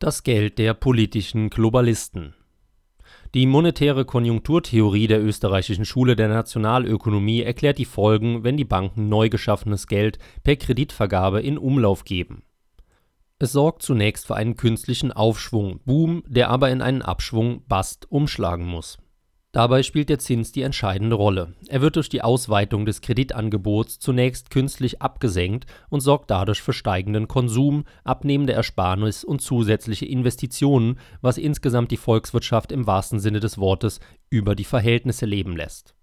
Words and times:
Das 0.00 0.24
Geld 0.24 0.58
der 0.58 0.74
politischen 0.74 1.50
Globalisten. 1.50 2.34
Die 3.32 3.46
monetäre 3.46 4.04
Konjunkturtheorie 4.04 5.06
der 5.06 5.22
Österreichischen 5.22 5.84
Schule 5.84 6.16
der 6.16 6.28
Nationalökonomie 6.28 7.42
erklärt 7.42 7.78
die 7.78 7.84
Folgen, 7.84 8.42
wenn 8.42 8.56
die 8.56 8.64
Banken 8.64 9.08
neu 9.08 9.28
geschaffenes 9.28 9.86
Geld 9.86 10.18
per 10.42 10.56
Kreditvergabe 10.56 11.42
in 11.42 11.58
Umlauf 11.58 12.04
geben. 12.04 12.42
Es 13.38 13.52
sorgt 13.52 13.82
zunächst 13.82 14.26
für 14.26 14.34
einen 14.34 14.56
künstlichen 14.56 15.12
Aufschwung 15.12 15.80
(Boom), 15.84 16.24
der 16.26 16.50
aber 16.50 16.70
in 16.70 16.82
einen 16.82 17.02
Abschwung 17.02 17.62
(Bust) 17.68 18.10
umschlagen 18.10 18.66
muss 18.66 18.98
Dabei 19.54 19.84
spielt 19.84 20.08
der 20.08 20.18
Zins 20.18 20.50
die 20.50 20.62
entscheidende 20.62 21.14
Rolle. 21.14 21.54
Er 21.68 21.80
wird 21.80 21.94
durch 21.94 22.08
die 22.08 22.22
Ausweitung 22.22 22.86
des 22.86 23.00
Kreditangebots 23.02 24.00
zunächst 24.00 24.50
künstlich 24.50 25.00
abgesenkt 25.00 25.66
und 25.90 26.00
sorgt 26.00 26.32
dadurch 26.32 26.60
für 26.60 26.72
steigenden 26.72 27.28
Konsum, 27.28 27.84
abnehmende 28.02 28.52
Ersparnis 28.52 29.22
und 29.22 29.42
zusätzliche 29.42 30.06
Investitionen, 30.06 30.98
was 31.20 31.38
insgesamt 31.38 31.92
die 31.92 31.96
Volkswirtschaft 31.96 32.72
im 32.72 32.88
wahrsten 32.88 33.20
Sinne 33.20 33.38
des 33.38 33.56
Wortes 33.56 34.00
über 34.28 34.56
die 34.56 34.64
Verhältnisse 34.64 35.24
leben 35.24 35.56
lässt 35.56 35.93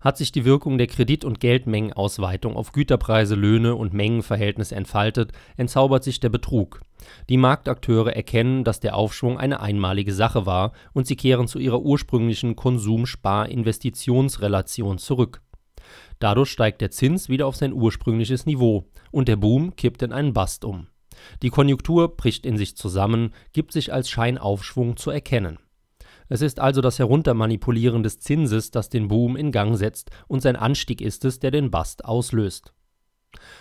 hat 0.00 0.16
sich 0.16 0.32
die 0.32 0.44
Wirkung 0.44 0.78
der 0.78 0.86
Kredit 0.86 1.24
und 1.24 1.40
Geldmengenausweitung 1.40 2.56
auf 2.56 2.72
Güterpreise, 2.72 3.34
Löhne 3.34 3.74
und 3.74 3.92
Mengenverhältnisse 3.92 4.74
entfaltet, 4.74 5.32
entzaubert 5.56 6.04
sich 6.04 6.20
der 6.20 6.28
Betrug. 6.28 6.80
Die 7.28 7.36
Marktakteure 7.36 8.14
erkennen, 8.14 8.64
dass 8.64 8.80
der 8.80 8.96
Aufschwung 8.96 9.38
eine 9.38 9.60
einmalige 9.60 10.12
Sache 10.12 10.46
war, 10.46 10.72
und 10.92 11.06
sie 11.06 11.16
kehren 11.16 11.48
zu 11.48 11.58
ihrer 11.58 11.80
ursprünglichen 11.80 12.56
Konsum-Spar-Investitionsrelation 12.56 14.98
zurück. 14.98 15.42
Dadurch 16.18 16.50
steigt 16.50 16.80
der 16.80 16.90
Zins 16.90 17.28
wieder 17.28 17.46
auf 17.46 17.56
sein 17.56 17.72
ursprüngliches 17.72 18.46
Niveau, 18.46 18.86
und 19.10 19.28
der 19.28 19.36
Boom 19.36 19.76
kippt 19.76 20.02
in 20.02 20.12
einen 20.12 20.32
Bust 20.32 20.64
um. 20.64 20.88
Die 21.42 21.50
Konjunktur 21.50 22.16
bricht 22.16 22.46
in 22.46 22.56
sich 22.56 22.76
zusammen, 22.76 23.34
gibt 23.52 23.72
sich 23.72 23.92
als 23.92 24.08
Scheinaufschwung 24.08 24.96
zu 24.96 25.10
erkennen 25.10 25.58
es 26.28 26.42
ist 26.42 26.60
also 26.60 26.80
das 26.80 26.98
Heruntermanipulieren 26.98 28.02
des 28.02 28.20
Zinses, 28.20 28.70
das 28.70 28.88
den 28.88 29.08
Boom 29.08 29.36
in 29.36 29.52
Gang 29.52 29.76
setzt, 29.76 30.10
und 30.26 30.42
sein 30.42 30.56
Anstieg 30.56 31.00
ist 31.00 31.24
es, 31.24 31.40
der 31.40 31.50
den 31.50 31.70
Bust 31.70 32.04
auslöst. 32.04 32.72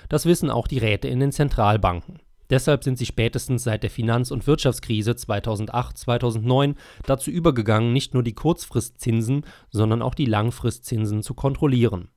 Das 0.09 0.25
wissen 0.25 0.49
auch 0.49 0.67
die 0.67 0.79
Räte 0.79 1.07
in 1.07 1.19
den 1.19 1.31
Zentralbanken. 1.31 2.19
Deshalb 2.49 2.83
sind 2.83 2.97
sie 2.97 3.05
spätestens 3.05 3.63
seit 3.63 3.83
der 3.83 3.89
Finanz 3.89 4.31
und 4.31 4.47
Wirtschaftskrise 4.47 5.11
2008/2009 5.11 6.75
dazu 7.05 7.29
übergegangen, 7.29 7.91
nicht 7.91 8.13
nur 8.13 8.23
die 8.23 8.35
Kurzfristzinsen, 8.35 9.45
sondern 9.69 10.01
auch 10.01 10.15
die 10.15 10.25
Langfristzinsen 10.25 11.23
zu 11.23 11.33
kontrollieren. 11.33 12.09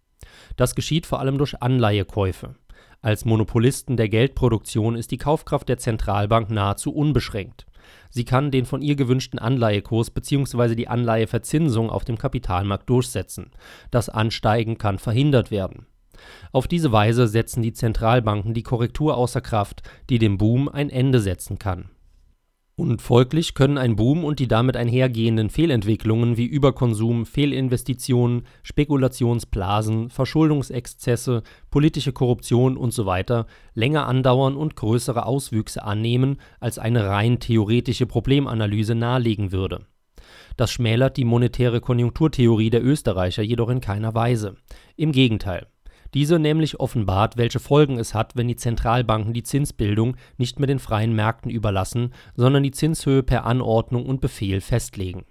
Das 0.56 0.77
geschieht 0.77 1.06
vor 1.06 1.19
allem 1.19 1.39
durch 1.39 1.61
Anleihekäufe. 1.61 2.55
Als 3.02 3.24
Monopolisten 3.24 3.96
der 3.96 4.08
Geldproduktion 4.08 4.94
ist 4.94 5.11
die 5.11 5.19
Kaufkraft 5.19 5.69
der 5.69 5.78
Zentralbank 5.78 6.50
nahezu 6.50 6.94
unbeschränkt 6.94 7.67
Sie 8.10 8.24
kann 8.24 8.50
den 8.50 8.66
von 8.66 8.83
ihr 8.83 8.96
gewünschten 8.96 9.38
Anleihekurs 9.38 10.10
bzw. 10.10 10.74
die 10.74 10.88
Anleiheverzinsung 10.88 11.91
auf 11.91 12.05
dem 12.05 12.19
Kapitalmarkt 12.19 12.88
durchsetzen. 12.88 13.50
Das 13.91 14.08
Ansteigen 14.08 14.78
kann 14.78 14.98
verhindert 14.98 15.50
werden. 15.50 15.86
Auf 16.52 16.68
diese 16.68 16.92
Weise 16.92 17.27
setzen 17.28 17.62
die 17.62 17.72
Zentralbanken 17.72 18.52
die 18.52 18.62
Korrektur 18.62 19.16
außer 19.16 19.41
Kraft, 19.41 19.83
die 20.11 20.18
dem 20.18 20.38
Boom 20.38 20.68
ein 20.68 20.91
Ende 20.91 21.20
setzen 21.20 21.58
kann 21.58 21.91
und 22.89 23.03
folglich 23.03 23.55
können 23.55 23.78
ein 23.78 23.97
Boom 23.97 24.25
und 24.25 24.39
die 24.39 24.48
damit 24.48 24.77
einhergehenden 24.77 25.50
Fehlentwicklungen 25.50 26.36
wie 26.36 26.47
Überkonsum, 26.47 27.27
Fehlinvestitionen, 27.27 28.47
Spekulationsblasen, 28.62 30.11
Verschuldungsexzesse, 30.11 31.42
politische 31.70 32.12
Korruption 32.12 32.77
usw. 32.77 33.45
länger 33.75 34.06
andauern 34.06 34.56
und 34.56 34.77
größere 34.77 35.27
Auswüchse 35.27 35.84
annehmen, 35.84 36.39
als 36.58 36.78
eine 36.78 37.06
rein 37.06 37.39
theoretische 37.39 38.06
Problemanalyse 38.06 38.95
nahelegen 38.95 39.53
würde. 39.53 39.86
Das 40.56 40.73
schmälert 40.73 41.17
die 41.17 41.25
monetäre 41.25 41.81
Konjunkturtheorie 41.81 42.70
der 42.70 42.84
Österreicher 42.84 43.42
jedoch 43.42 43.69
in 43.69 43.81
keiner 43.81 44.14
Weise. 44.14 44.56
Im 44.96 45.13
Gegenteil 45.13 45.67
diese 46.14 46.38
nämlich 46.38 46.80
offenbart, 46.80 47.36
welche 47.36 47.60
Folgen 47.60 47.98
es 47.98 48.14
hat, 48.14 48.36
wenn 48.36 48.48
die 48.48 48.56
Zentralbanken 48.56 49.32
die 49.32 49.42
Zinsbildung 49.42 50.16
nicht 50.38 50.58
mehr 50.58 50.66
den 50.66 50.78
freien 50.78 51.14
Märkten 51.14 51.50
überlassen, 51.50 52.12
sondern 52.34 52.62
die 52.62 52.72
Zinshöhe 52.72 53.22
per 53.22 53.44
Anordnung 53.44 54.06
und 54.06 54.20
Befehl 54.20 54.60
festlegen. 54.60 55.24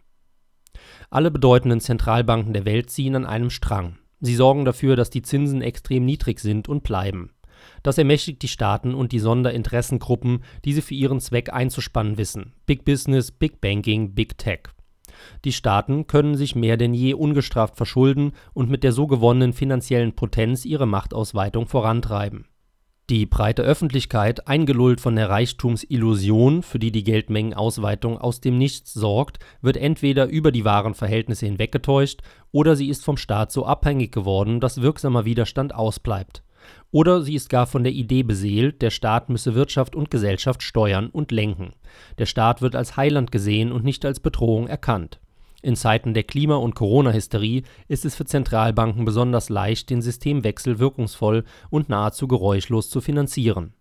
Alle 1.09 1.31
bedeutenden 1.31 1.79
Zentralbanken 1.79 2.53
der 2.53 2.66
Welt 2.66 2.90
ziehen 2.90 3.16
an 3.16 3.25
einem 3.25 3.50
Strang. 3.50 3.97
Sie 4.22 4.35
sorgen 4.35 4.66
dafür, 4.66 4.95
dass 4.95 5.09
die 5.09 5.22
Zinsen 5.22 5.62
extrem 5.62 6.06
niedrig 6.06 6.40
sind 6.40 6.67
und 6.67 6.84
bleiben. 6.84 7.31
Das 7.84 7.97
ermächtigt 7.97 8.41
die 8.41 8.47
Staaten 8.47 8.94
und 8.94 9.11
die 9.11 9.19
Sonderinteressengruppen, 9.19 10.44
die 10.66 10.73
sie 10.73 10.81
für 10.81 10.94
ihren 10.94 11.19
Zweck 11.19 11.51
einzuspannen 11.51 12.17
wissen. 12.17 12.53
Big 12.66 12.85
Business, 12.85 13.31
Big 13.31 13.61
Banking, 13.61 14.13
Big 14.13 14.38
Tech. 14.38 14.69
Die 15.46 15.53
Staaten 15.53 16.07
können 16.07 16.35
sich 16.35 16.56
mehr 16.56 16.78
denn 16.78 16.94
je 16.94 17.13
ungestraft 17.13 17.75
verschulden 17.75 18.34
und 18.53 18.69
mit 18.69 18.84
der 18.84 18.91
so 18.91 19.07
gewonnenen 19.07 19.53
finanziellen 19.53 20.16
Potenz 20.16 20.66
ihre 20.66 20.85
Machtausweitung 20.85 21.68
vorantreiben. 21.68 22.46
Die 23.09 23.25
breite 23.25 23.63
Öffentlichkeit, 23.63 24.47
eingelullt 24.47 25.02
von 25.02 25.16
der 25.16 25.29
Reichtumsillusion, 25.31 26.62
für 26.62 26.78
die 26.78 26.91
die 26.91 27.03
Geldmengenausweitung 27.03 28.19
aus 28.19 28.40
dem 28.40 28.59
Nichts 28.59 28.94
sorgt, 28.94 29.40
wird 29.62 29.78
entweder 29.78 30.28
über 30.28 30.52
die 30.52 30.63
wahren 30.63 30.94
Verhältnisse 30.94 31.47
hinweggetäuscht 31.47 32.22
oder 32.52 32.75
sie 32.75 32.88
ist 32.88 33.03
vom 33.03 33.18
Staat 33.18 33.52
so 33.52 33.66
abhängig 33.66 34.12
geworden, 34.12 34.59
dass 34.59 34.84
wirksamer 34.84 35.25
Widerstand 35.25 35.74
ausbleibt. 35.74 36.44
Oder 36.92 37.22
sie 37.22 37.36
ist 37.36 37.50
gar 37.50 37.68
von 37.68 37.84
der 37.84 37.94
Idee 37.94 38.24
beseelt, 38.24 38.81
der 38.81 38.90
Staat 38.90 39.30
müsse 39.30 39.56
Wirtschaft 39.56 39.96
und 39.96 40.09
Gesellschaft 40.09 40.64
steuern 40.64 41.09
und 41.09 41.31
lenken. 41.31 41.74
Der 42.18 42.25
Staat 42.25 42.62
wird 42.62 42.75
als 42.75 42.97
Heiland 42.97 43.31
gesehen 43.31 43.72
und 43.72 43.84
nicht 43.84 44.06
als 44.06 44.20
Bedrohung 44.20 44.68
erkannt. 44.68 45.20
In 45.62 45.75
Zeiten 45.75 46.14
der 46.14 46.24
Klima- 46.24 46.56
und 46.56 46.75
Corona-Hysterie 46.75 47.64
ist 47.88 48.06
es 48.06 48.16
für 48.16 48.25
Zentralbanken 48.25 49.03
besonders 49.03 49.50
leicht, 49.50 49.90
den 49.90 50.02
Systemwechsel 50.02 50.80
wirkungsvoll 50.80 51.44
und 51.70 51.90
nahezu 51.90 52.28
geräuschlos 52.28 52.90
zu 52.90 53.02
finanzieren. 53.02 53.74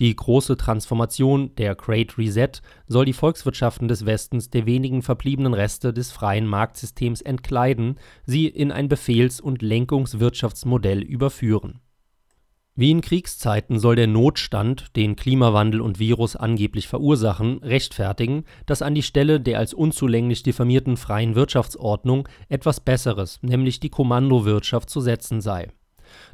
Die 0.00 0.14
große 0.14 0.56
Transformation, 0.56 1.54
der 1.56 1.74
Great 1.74 2.18
Reset, 2.18 2.60
soll 2.86 3.06
die 3.06 3.12
Volkswirtschaften 3.12 3.88
des 3.88 4.04
Westens 4.04 4.50
der 4.50 4.66
wenigen 4.66 5.02
verbliebenen 5.02 5.54
Reste 5.54 5.92
des 5.92 6.12
freien 6.12 6.46
Marktsystems 6.46 7.22
entkleiden, 7.22 7.96
sie 8.26 8.46
in 8.46 8.70
ein 8.70 8.88
Befehls- 8.88 9.40
und 9.40 9.62
Lenkungswirtschaftsmodell 9.62 11.02
überführen 11.02 11.80
wie 12.76 12.90
in 12.90 13.02
Kriegszeiten 13.02 13.78
soll 13.78 13.94
der 13.94 14.08
Notstand, 14.08 14.96
den 14.96 15.14
Klimawandel 15.14 15.80
und 15.80 16.00
Virus 16.00 16.34
angeblich 16.34 16.88
verursachen, 16.88 17.58
rechtfertigen, 17.62 18.44
dass 18.66 18.82
an 18.82 18.96
die 18.96 19.02
Stelle 19.02 19.40
der 19.40 19.60
als 19.60 19.74
unzulänglich 19.74 20.42
diffamierten 20.42 20.96
freien 20.96 21.36
Wirtschaftsordnung 21.36 22.28
etwas 22.48 22.80
Besseres, 22.80 23.38
nämlich 23.42 23.78
die 23.78 23.90
Kommandowirtschaft, 23.90 24.90
zu 24.90 25.00
setzen 25.00 25.40
sei. 25.40 25.70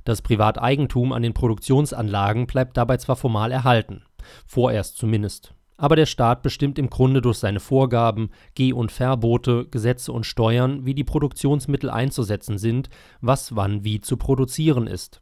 Das 0.04 0.22
Privateigentum 0.22 1.12
an 1.12 1.22
den 1.22 1.34
Produktionsanlagen 1.34 2.46
bleibt 2.46 2.76
dabei 2.78 2.96
zwar 2.96 3.16
formal 3.16 3.52
erhalten, 3.52 4.02
vorerst 4.46 4.96
zumindest, 4.96 5.54
aber 5.76 5.94
der 5.94 6.06
Staat 6.06 6.42
bestimmt 6.42 6.78
im 6.78 6.88
Grunde 6.88 7.20
durch 7.20 7.36
seine 7.36 7.60
Vorgaben, 7.60 8.30
Geh- 8.54 8.72
und 8.72 8.92
Verbote, 8.92 9.66
Gesetze 9.70 10.10
und 10.10 10.24
Steuern, 10.24 10.86
wie 10.86 10.94
die 10.94 11.04
Produktionsmittel 11.04 11.90
einzusetzen 11.90 12.56
sind, 12.56 12.88
was 13.20 13.56
wann 13.56 13.84
wie 13.84 14.00
zu 14.00 14.16
produzieren 14.16 14.86
ist 14.86 15.20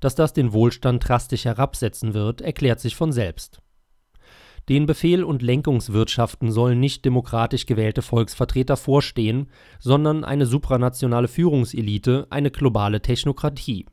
dass 0.00 0.14
das 0.14 0.32
den 0.32 0.52
Wohlstand 0.52 1.06
drastisch 1.06 1.44
herabsetzen 1.44 2.14
wird, 2.14 2.40
erklärt 2.40 2.80
sich 2.80 2.96
von 2.96 3.12
selbst. 3.12 3.60
Den 4.68 4.86
Befehl 4.86 5.24
und 5.24 5.42
Lenkungswirtschaften 5.42 6.52
sollen 6.52 6.78
nicht 6.78 7.04
demokratisch 7.04 7.66
gewählte 7.66 8.00
Volksvertreter 8.00 8.76
vorstehen, 8.76 9.50
sondern 9.80 10.24
eine 10.24 10.46
supranationale 10.46 11.26
Führungselite, 11.26 12.28
eine 12.30 12.50
globale 12.52 13.02
Technokratie. 13.02 13.86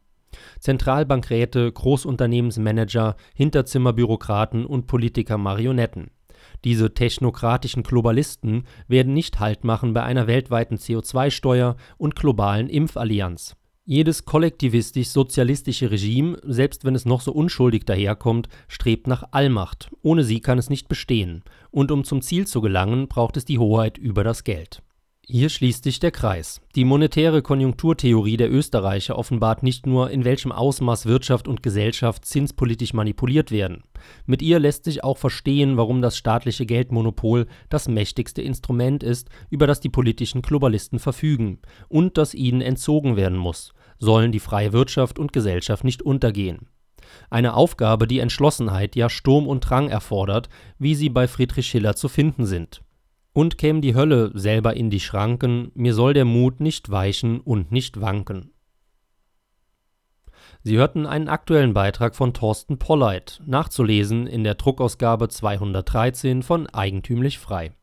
Zentralbankräte, 0.60 1.72
Großunternehmensmanager, 1.72 3.16
Hinterzimmerbürokraten 3.34 4.66
und 4.66 4.86
Politiker-Marionetten. 4.86 6.12
Diese 6.64 6.94
technokratischen 6.94 7.84
Globalisten 7.84 8.66
werden 8.88 9.14
nicht 9.14 9.40
Halt 9.40 9.64
machen 9.64 9.94
bei 9.94 10.04
einer 10.04 10.28
weltweiten 10.28 10.76
CO2-Steuer 10.76 11.78
und 11.98 12.16
globalen 12.16 12.70
Impfallianz. 12.70 13.56
Jedes 13.92 14.24
kollektivistisch-sozialistische 14.26 15.90
Regime, 15.90 16.38
selbst 16.44 16.86
wenn 16.86 16.94
es 16.94 17.06
noch 17.06 17.22
so 17.22 17.32
unschuldig 17.32 17.86
daherkommt, 17.86 18.48
strebt 18.68 19.08
nach 19.08 19.24
Allmacht. 19.32 19.90
Ohne 20.04 20.24
sie 20.24 20.42
kann 20.42 20.60
es 20.60 20.70
nicht 20.70 20.88
bestehen. 20.88 21.42
Und 21.72 21.90
um 21.90 22.04
zum 22.04 22.22
Ziel 22.22 22.46
zu 22.46 22.62
gelangen, 22.62 23.08
braucht 23.08 23.36
es 23.36 23.46
die 23.46 23.58
Hoheit 23.58 23.98
über 23.98 24.24
das 24.24 24.44
Geld. 24.44 24.84
Hier 25.26 25.50
schließt 25.50 25.84
sich 25.84 26.00
der 26.00 26.12
Kreis. 26.12 26.62
Die 26.76 26.86
monetäre 26.86 27.42
Konjunkturtheorie 27.42 28.38
der 28.38 28.52
Österreicher 28.52 29.18
offenbart 29.18 29.64
nicht 29.64 29.88
nur, 29.88 30.12
in 30.12 30.24
welchem 30.24 30.52
Ausmaß 30.52 31.08
Wirtschaft 31.08 31.48
und 31.48 31.64
Gesellschaft 31.64 32.26
zinspolitisch 32.26 32.94
manipuliert 32.94 33.50
werden. 33.50 33.84
Mit 34.28 34.44
ihr 34.44 34.60
lässt 34.60 34.84
sich 34.84 35.04
auch 35.04 35.18
verstehen, 35.18 35.78
warum 35.78 36.04
das 36.04 36.16
staatliche 36.16 36.68
Geldmonopol 36.68 37.48
das 37.70 37.88
mächtigste 37.88 38.44
Instrument 38.44 39.02
ist, 39.02 39.30
über 39.50 39.66
das 39.66 39.80
die 39.80 39.90
politischen 39.90 40.44
Globalisten 40.44 41.00
verfügen 41.00 41.58
und 41.88 42.20
das 42.20 42.36
ihnen 42.36 42.62
entzogen 42.62 43.16
werden 43.16 43.38
muss 43.38 43.74
sollen 44.00 44.32
die 44.32 44.40
freie 44.40 44.74
Wirtschaft 44.74 45.20
und 45.20 45.34
Gesellschaft 45.34 45.84
nicht 45.84 46.02
untergehen. 46.02 46.68
Eine 47.30 47.54
Aufgabe, 47.54 48.08
die 48.08 48.20
Entschlossenheit, 48.20 48.96
ja 48.96 49.10
Sturm 49.10 49.48
und 49.48 49.62
Drang 49.62 49.90
erfordert, 49.90 50.50
wie 50.78 50.96
sie 50.96 51.10
bei 51.10 51.28
Friedrich 51.28 51.68
Schiller 51.68 51.96
zu 51.96 52.08
finden 52.08 52.46
sind. 52.46 52.82
Und 53.34 53.58
käm 53.58 53.82
die 53.82 53.96
Hölle 53.96 54.32
selber 54.34 54.76
in 54.76 54.90
die 54.90 55.00
Schranken, 55.00 55.72
mir 55.76 55.94
soll 55.94 56.14
der 56.14 56.26
Mut 56.26 56.60
nicht 56.60 56.90
weichen 56.90 57.40
und 57.40 57.72
nicht 57.72 58.02
wanken. 58.02 58.52
Sie 60.62 60.78
hörten 60.78 61.06
einen 61.06 61.30
aktuellen 61.30 61.74
Beitrag 61.74 62.16
von 62.16 62.34
Thorsten 62.34 62.80
Polleit, 62.80 63.42
nachzulesen 63.46 64.28
in 64.28 64.44
der 64.44 64.56
Druckausgabe 64.56 65.30
213 65.30 66.44
von 66.44 66.68
Eigentümlich 66.68 67.40
Frei 67.40 67.74